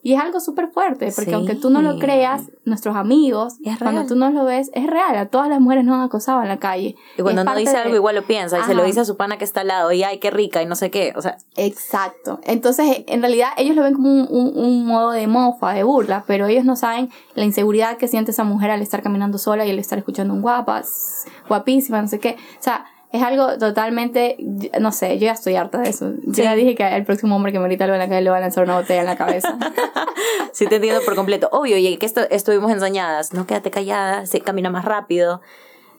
[0.04, 4.16] Y es algo súper fuerte, porque aunque tú no lo creas, nuestros amigos, cuando tú
[4.16, 5.16] no lo ves, es real.
[5.16, 6.94] A todas las mujeres nos han acosado en la calle.
[7.16, 9.38] Y cuando no dice algo, igual lo piensa, y se lo dice a su pana
[9.38, 11.38] que está al lado, y ay, qué rica, y no sé qué, o sea.
[11.56, 12.38] Exacto.
[12.44, 16.24] Entonces, en realidad, ellos lo ven como un, un, un modo de mofa, de burla,
[16.26, 19.70] pero ellos no saben la inseguridad que siente esa mujer al estar caminando sola y
[19.70, 22.36] al estar escuchando un guapas, guapísima, no sé qué.
[22.60, 24.36] O sea, es algo totalmente,
[24.80, 26.14] no sé, yo ya estoy harta de eso.
[26.26, 28.30] Yo ya dije que el próximo hombre que me grita algo en la calle le
[28.30, 29.56] va a lanzar una botella en la cabeza.
[30.52, 31.48] sí, te entiendo por completo.
[31.52, 35.42] Obvio, y que esto, estuvimos enseñadas, no quédate callada, se camina más rápido.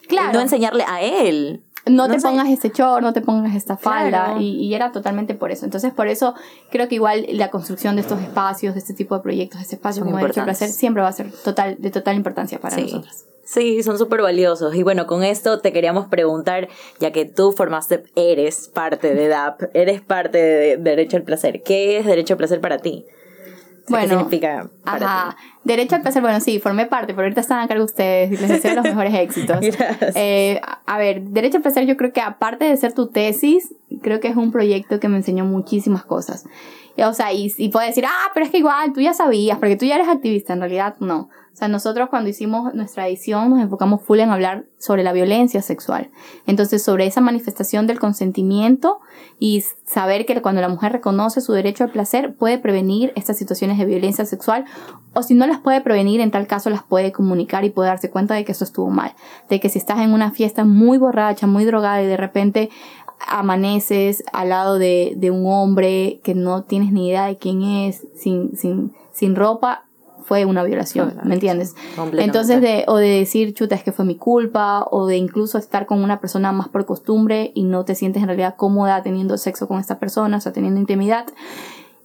[0.09, 0.33] Claro.
[0.33, 1.63] No enseñarle a él.
[1.85, 4.37] No, te pongas este short, no te pongas esta falda.
[4.39, 5.65] Y, y, era totalmente por eso.
[5.65, 6.33] Entonces, por eso
[6.71, 9.75] creo que igual la construcción de estos espacios, de este tipo de proyectos, de este
[9.75, 13.25] espacio como Derecho al Placer, siempre va a ser total, de total importancia para nosotros.
[13.45, 14.73] Sí, son súper valiosos.
[14.73, 16.67] Y bueno, con esto te queríamos preguntar,
[16.99, 21.61] ya que tú formaste, eres parte de DAP, eres parte de Derecho al Placer.
[21.61, 23.05] ¿Qué es Derecho al Placer para ti?
[23.89, 27.67] Bueno, ¿Qué significa para Derecho al placer, bueno, sí, formé parte, pero ahorita están a
[27.67, 29.57] cargo ustedes y les deseo los mejores éxitos.
[30.15, 34.19] Eh, a ver, Derecho al placer yo creo que aparte de ser tu tesis, creo
[34.19, 36.45] que es un proyecto que me enseñó muchísimas cosas.
[36.97, 39.75] O sea, y, y puedo decir, ah, pero es que igual tú ya sabías, porque
[39.75, 41.29] tú ya eres activista, en realidad no.
[41.55, 45.61] O sea, nosotros cuando hicimos nuestra edición nos enfocamos full en hablar sobre la violencia
[45.61, 46.11] sexual.
[46.47, 48.99] Entonces, sobre esa manifestación del consentimiento
[49.39, 53.77] y saber que cuando la mujer reconoce su derecho al placer puede prevenir estas situaciones
[53.77, 54.65] de violencia sexual
[55.13, 58.09] o si no las puede prevenir, en tal caso las puede comunicar y puede darse
[58.09, 59.13] cuenta de que eso estuvo mal.
[59.47, 62.69] De que si estás en una fiesta muy borracha, muy drogada y de repente
[63.29, 68.05] amaneces al lado de, de un hombre que no tienes ni idea de quién es,
[68.13, 69.84] sin, sin, sin ropa,
[70.25, 71.75] fue una violación, ¿me entiendes?
[72.13, 75.85] Entonces, de, o de decir, chuta, es que fue mi culpa, o de incluso estar
[75.85, 79.67] con una persona más por costumbre y no te sientes en realidad cómoda teniendo sexo
[79.67, 81.27] con esta persona, o sea, teniendo intimidad,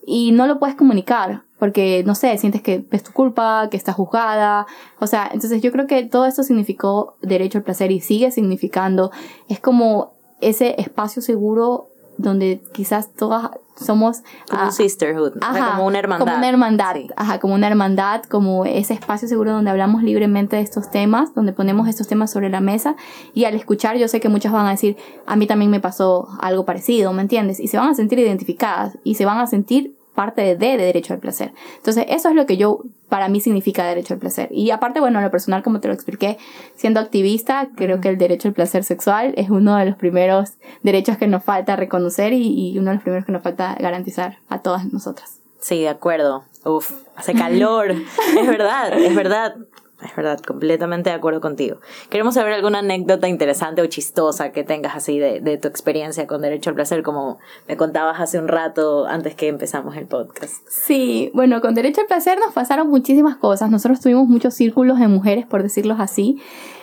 [0.06, 3.94] y no lo puedes comunicar, porque, no sé, sientes que es tu culpa, que estás
[3.94, 4.66] juzgada,
[4.98, 9.10] o sea, entonces yo creo que todo esto significó derecho al placer y sigue significando,
[9.48, 13.50] es como ese espacio seguro donde quizás todas
[13.84, 14.22] somos...
[14.48, 16.26] Como un sisterhood, como una hermandad.
[16.26, 20.62] Como una hermandad, ajá, como una hermandad, como ese espacio seguro donde hablamos libremente de
[20.62, 22.96] estos temas, donde ponemos estos temas sobre la mesa
[23.34, 26.28] y al escuchar yo sé que muchas van a decir, a mí también me pasó
[26.40, 27.60] algo parecido, ¿me entiendes?
[27.60, 31.14] Y se van a sentir identificadas y se van a sentir parte de, de, derecho
[31.14, 31.52] al placer.
[31.76, 34.48] Entonces, eso es lo que yo, para mí significa derecho al placer.
[34.50, 36.38] Y aparte, bueno, lo personal, como te lo expliqué,
[36.76, 41.16] siendo activista, creo que el derecho al placer sexual es uno de los primeros derechos
[41.16, 44.60] que nos falta reconocer y, y uno de los primeros que nos falta garantizar a
[44.60, 45.40] todas nosotras.
[45.60, 46.44] Sí, de acuerdo.
[46.64, 47.90] Uf, hace calor.
[48.38, 49.56] es verdad, es verdad.
[50.02, 51.78] Es verdad, completamente de acuerdo contigo.
[52.08, 56.40] Queremos saber alguna anécdota interesante o chistosa que tengas así de, de, tu experiencia con
[56.40, 60.66] Derecho al Placer, como me contabas hace un rato antes que empezamos el podcast.
[60.68, 63.70] Sí, bueno, con Derecho al Placer nos pasaron muchísimas cosas.
[63.70, 66.40] Nosotros tuvimos muchos círculos de mujeres, por decirlo así.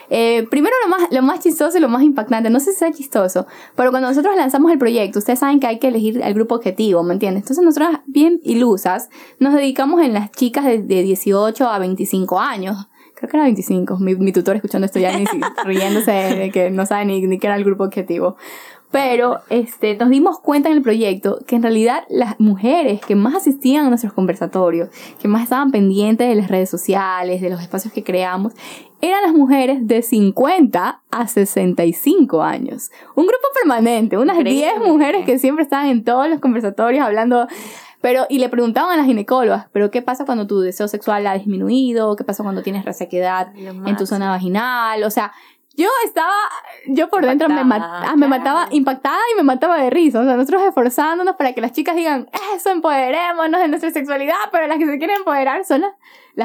[0.10, 2.92] Eh, primero lo más, lo más chistoso y lo más impactante, no sé si sea
[2.92, 6.56] chistoso, pero cuando nosotros lanzamos el proyecto, ustedes saben que hay que elegir el grupo
[6.56, 7.44] objetivo, ¿me entiendes?
[7.44, 12.88] Entonces nosotros, bien ilusas, nos dedicamos en las chicas de, de 18 a 25 años
[13.18, 13.98] creo que era 25.
[13.98, 15.26] Mi, mi tutor escuchando esto ya ni
[15.66, 18.38] riéndose de que no sabe ni, ni qué era el grupo objetivo.
[18.92, 23.36] Pero este, nos dimos cuenta en el proyecto que en realidad las mujeres que más
[23.36, 27.94] asistían a nuestros conversatorios, que más estaban pendientes de las redes sociales, de los espacios
[27.94, 28.54] que creamos,
[29.02, 32.90] eran las mujeres de 50 a 65 años.
[33.16, 37.48] Un grupo permanente, unas 10 mujeres que siempre estaban en todos los conversatorios hablando
[38.02, 41.34] pero, y le preguntaban a las ginecólogas, pero ¿qué pasa cuando tu deseo sexual ha
[41.34, 42.16] disminuido?
[42.16, 45.04] ¿Qué pasa cuando tienes resequedad en tu zona vaginal?
[45.04, 45.34] O sea,
[45.78, 46.34] yo estaba,
[46.88, 50.20] yo por dentro me, ah, me mataba impactada y me mataba de risa.
[50.22, 54.66] O sea, nosotros esforzándonos para que las chicas digan, eso, empoderémonos de nuestra sexualidad, pero
[54.66, 55.92] las que se quieren empoderar son las,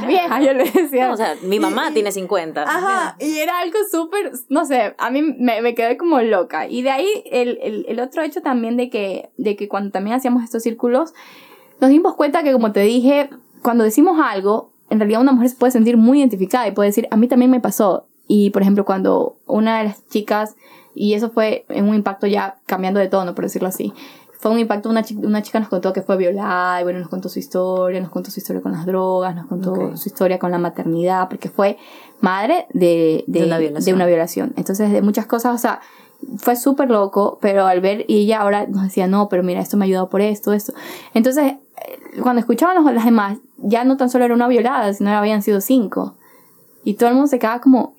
[0.06, 1.12] viejas, yo les decía.
[1.12, 2.62] o sea, mi mamá tiene 50.
[2.62, 6.66] Ajá, y era algo súper, no sé, a mí me, me, quedé como loca.
[6.66, 10.16] Y de ahí el, el, el otro hecho también de que, de que cuando también
[10.16, 11.12] hacíamos estos círculos,
[11.80, 13.28] nos dimos cuenta que, como te dije,
[13.62, 17.08] cuando decimos algo, en realidad una mujer se puede sentir muy identificada y puede decir,
[17.10, 18.06] a mí también me pasó.
[18.28, 20.56] Y, por ejemplo, cuando una de las chicas,
[20.94, 23.92] y eso fue en un impacto ya cambiando de tono, por decirlo así,
[24.42, 27.08] fue un impacto, una, chica, una chica nos contó que fue violada, y bueno, nos
[27.08, 30.50] contó su historia, nos contó su historia con las drogas, nos contó su historia con
[30.50, 31.78] la maternidad, porque fue
[32.20, 34.52] madre de, de, una de, una violación.
[34.56, 35.80] Entonces, de muchas cosas, o sea,
[36.38, 39.76] fue súper loco, pero al ver, y ella ahora nos decía, no, pero mira, esto
[39.76, 40.72] me ha ayudado por esto, esto.
[41.14, 41.54] Entonces,
[42.20, 46.16] cuando escuchaban las demás, ya no tan solo era una violada, sino habían sido cinco.
[46.82, 47.94] Y todo el mundo se quedaba como,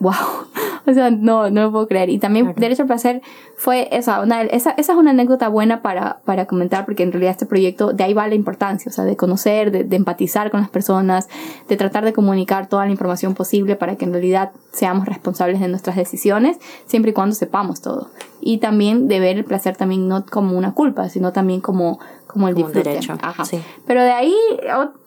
[0.00, 0.12] wow.
[0.86, 2.10] o sea, no, no lo puedo creer.
[2.10, 3.22] Y también Derecho al Placer
[3.56, 7.32] fue esa, una, esa, esa es una anécdota buena para, para comentar, porque en realidad
[7.32, 10.60] este proyecto, de ahí va la importancia, o sea, de conocer, de, de empatizar con
[10.60, 11.28] las personas,
[11.68, 15.68] de tratar de comunicar toda la información posible para que en realidad seamos responsables de
[15.68, 18.10] nuestras decisiones, siempre y cuando sepamos todo.
[18.40, 21.98] Y también de ver el placer también no como una culpa, sino también como
[22.34, 22.82] como el disfrute.
[22.82, 23.16] derecho.
[23.22, 23.44] Ajá.
[23.46, 23.62] Sí.
[23.86, 24.34] Pero de ahí,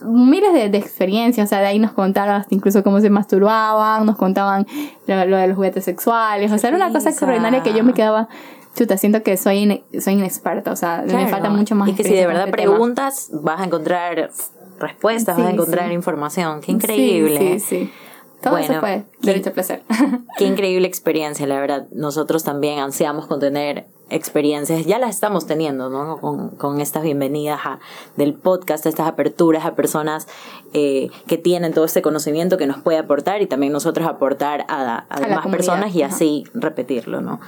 [0.01, 4.05] miles de, de, experiencias, o sea, de ahí nos contaron hasta incluso cómo se masturbaban,
[4.05, 4.65] nos contaban
[5.05, 8.29] lo, de los juguetes sexuales, o sea, era una cosa extraordinaria que yo me quedaba,
[8.75, 11.89] chuta, siento que soy, soy inexperta, o sea, me falta mucho más.
[11.89, 14.31] Y que si de verdad este preguntas, vas a encontrar
[14.79, 17.37] respuestas, vas a encontrar información, qué increíble.
[17.37, 17.91] Sí, sí, sí.
[18.41, 19.84] Todo bueno, eso fue derecho a placer.
[20.38, 21.88] Qué increíble experiencia, la verdad.
[21.91, 26.17] Nosotros también ansiamos con tener experiencias, ya las estamos teniendo, ¿no?
[26.19, 27.80] Con, con estas bienvenidas a,
[28.15, 30.28] del podcast, estas aperturas a personas
[30.73, 35.06] eh, que tienen todo este conocimiento que nos puede aportar y también nosotros aportar a,
[35.10, 37.41] a, demás personas y así repetirlo, ¿no?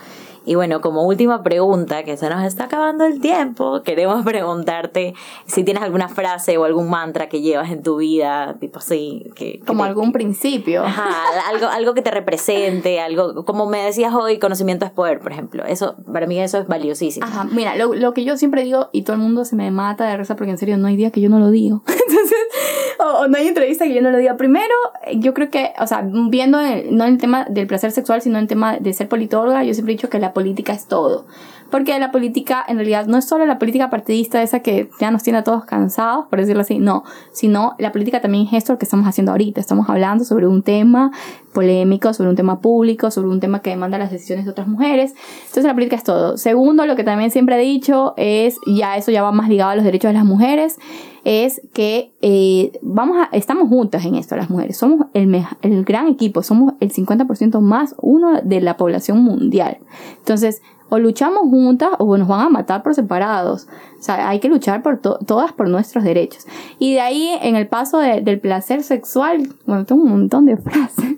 [0.50, 5.14] Y bueno, como última pregunta, que se nos está acabando el tiempo, queremos preguntarte
[5.46, 9.30] si tienes alguna frase o algún mantra que llevas en tu vida, tipo así.
[9.36, 10.84] Que, como algún principio.
[10.84, 11.08] Ajá,
[11.50, 15.64] algo, algo que te represente, algo, como me decías hoy, conocimiento es poder, por ejemplo.
[15.66, 17.28] Eso, para mí eso es valiosísimo.
[17.28, 20.08] Ajá, mira, lo, lo que yo siempre digo, y todo el mundo se me mata
[20.08, 21.84] de risa porque en serio no hay día que yo no lo digo.
[23.04, 24.38] Entonces, o, no hay entrevista que yo no le diga.
[24.38, 24.74] Primero,
[25.16, 26.60] yo creo que, o sea, viendo
[26.92, 29.96] no el tema del placer sexual, sino el tema de ser politóloga, yo siempre he
[29.96, 31.26] dicho que la política es todo.
[31.70, 35.22] Porque la política, en realidad, no es solo la política partidista esa que ya nos
[35.22, 38.80] tiene a todos cansados, por decirlo así, no, sino la política también es esto lo
[38.80, 39.62] que estamos haciendo ahorita.
[39.62, 41.12] Estamos hablando sobre un tema
[41.54, 45.14] polémico, sobre un tema público, sobre un tema que demanda las decisiones de otras mujeres.
[45.42, 46.38] Entonces la política es todo.
[46.38, 49.76] Segundo, lo que también siempre he dicho es, ya eso ya va más ligado a
[49.76, 50.80] los derechos de las mujeres,
[51.24, 54.78] es que eh, vamos a, estamos juntas en esto las mujeres.
[54.78, 59.78] Somos el, el gran equipo, somos el 50% más uno de la población mundial.
[60.18, 63.68] Entonces, o luchamos juntas o nos van a matar por separados.
[64.00, 66.46] O sea, hay que luchar por todas por nuestros derechos.
[66.80, 71.18] Y de ahí, en el paso del placer sexual, bueno, tengo un montón de frases,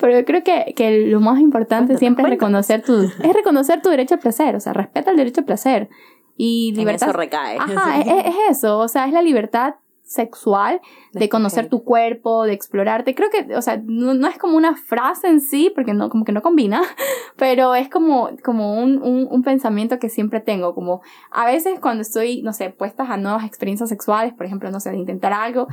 [0.00, 3.90] pero yo creo que, que lo más importante siempre es reconocer, tu, es reconocer tu
[3.90, 5.88] derecho al placer, o sea, respeta el derecho al placer.
[6.36, 7.08] Y libertad.
[7.08, 7.58] eso recae.
[7.58, 9.74] Ajá, es eso, o sea, es la libertad
[10.10, 10.80] sexual,
[11.12, 13.14] de conocer tu cuerpo, de explorarte.
[13.14, 16.32] Creo que, o sea, no, es como una frase en sí, porque no, como que
[16.32, 16.82] no combina,
[17.36, 22.42] pero es como, como un, un, pensamiento que siempre tengo, como a veces cuando estoy,
[22.42, 25.68] no sé, puestas a nuevas experiencias sexuales, por ejemplo, no sé, de intentar algo,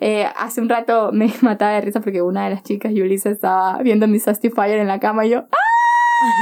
[0.00, 3.82] eh, hace un rato me mataba de risa porque una de las chicas, Yulisa, estaba
[3.82, 5.73] viendo mi Sastifier en la cama y yo, ¡ah!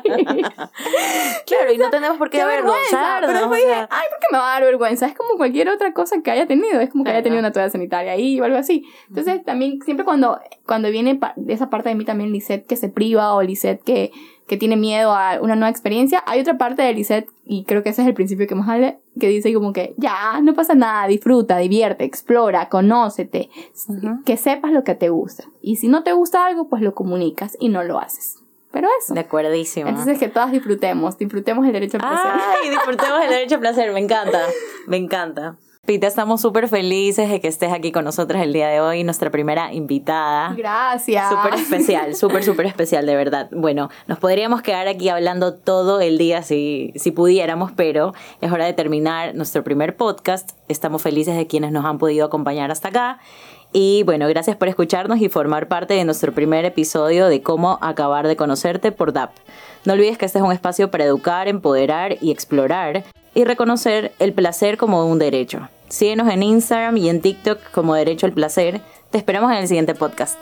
[1.46, 3.28] claro, y no tenemos por qué, avergonzarnos.
[3.28, 5.06] Pero después dije, ay, ¿por qué me va a dar vergüenza?
[5.06, 6.80] Es como cualquier otra cosa que haya tenido.
[6.80, 8.86] Es como que haya tenido una toalla sanitaria ahí o algo así.
[9.08, 13.34] Entonces, también, siempre cuando, cuando viene esa parte de mí también, Lisette que se priva
[13.34, 14.12] o Lisette que
[14.50, 16.24] que tiene miedo a una nueva experiencia.
[16.26, 18.98] Hay otra parte de Lisette, y creo que ese es el principio que más hable,
[19.20, 23.48] que dice como que ya, no pasa nada, disfruta, divierte, explora, conócete,
[24.26, 25.44] que sepas lo que te gusta.
[25.62, 28.38] Y si no te gusta algo, pues lo comunicas y no lo haces.
[28.72, 29.14] Pero eso.
[29.14, 29.88] De acuerdísimo.
[29.88, 32.32] Entonces que todas disfrutemos, disfrutemos el derecho al placer.
[32.60, 34.40] Ay, disfrutemos el derecho al placer, me encanta,
[34.88, 35.58] me encanta.
[35.90, 39.30] Pita, estamos súper felices de que estés aquí con nosotras el día de hoy, nuestra
[39.30, 40.54] primera invitada.
[40.56, 41.28] Gracias.
[41.28, 43.48] Súper especial, súper, súper especial, de verdad.
[43.50, 48.66] Bueno, nos podríamos quedar aquí hablando todo el día si, si pudiéramos, pero es hora
[48.66, 50.50] de terminar nuestro primer podcast.
[50.68, 53.18] Estamos felices de quienes nos han podido acompañar hasta acá.
[53.72, 58.28] Y bueno, gracias por escucharnos y formar parte de nuestro primer episodio de Cómo acabar
[58.28, 59.32] de conocerte por DAP.
[59.84, 63.02] No olvides que este es un espacio para educar, empoderar y explorar
[63.34, 65.68] y reconocer el placer como un derecho.
[65.88, 68.80] Síguenos en Instagram y en TikTok como Derecho al Placer.
[69.10, 70.38] Te esperamos en el siguiente podcast.